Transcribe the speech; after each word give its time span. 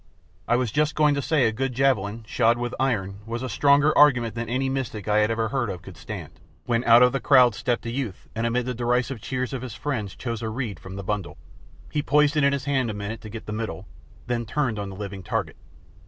I 0.47 0.55
was 0.55 0.71
just 0.71 0.95
going 0.95 1.13
to 1.13 1.21
say 1.21 1.45
a 1.45 1.51
good 1.51 1.73
javelin, 1.73 2.23
shod 2.25 2.57
with 2.57 2.73
iron, 2.79 3.19
was 3.27 3.43
a 3.43 3.47
stronger 3.49 3.95
argument 3.95 4.33
than 4.33 4.49
any 4.49 4.67
mystic 4.67 5.07
I 5.07 5.19
had 5.19 5.29
ever 5.29 5.49
heard 5.49 5.69
of 5.69 5.83
could 5.83 5.95
stand, 5.95 6.39
when 6.65 6.83
out 6.85 7.03
of 7.03 7.11
the 7.11 7.19
crowd 7.19 7.53
stepped 7.53 7.85
a 7.85 7.91
youth, 7.91 8.27
and 8.33 8.47
amid 8.47 8.65
the 8.65 8.73
derisive 8.73 9.21
cheers 9.21 9.53
of 9.53 9.61
his 9.61 9.75
friends 9.75 10.15
chose 10.15 10.41
a 10.41 10.49
reed 10.49 10.79
from 10.79 10.95
the 10.95 11.03
bundle. 11.03 11.37
He 11.91 12.01
poised 12.01 12.35
it 12.35 12.43
in 12.43 12.51
his 12.51 12.65
hand 12.65 12.89
a 12.89 12.95
minute 12.95 13.21
to 13.21 13.29
get 13.29 13.45
the 13.45 13.53
middle, 13.53 13.85
then 14.25 14.43
turned 14.47 14.79
on 14.79 14.89
the 14.89 14.95
living 14.95 15.21
target. 15.21 15.55